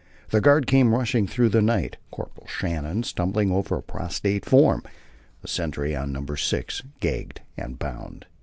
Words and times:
The 0.29 0.41
guard 0.41 0.65
came 0.65 0.95
rushing 0.95 1.27
through 1.27 1.49
the 1.49 1.61
night, 1.61 1.97
Corporal 2.09 2.47
Shannon 2.47 3.03
stumbling 3.03 3.51
over 3.51 3.77
a 3.77 3.83
prostrate 3.83 4.45
form, 4.45 4.81
the 5.43 5.47
sentry 5.47 5.95
on 5.95 6.11
Number 6.11 6.37
Six, 6.37 6.81
gagged 6.99 7.41
and 7.55 7.77
bound. 7.77 8.25